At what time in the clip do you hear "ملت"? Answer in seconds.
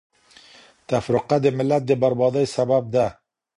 1.57-1.81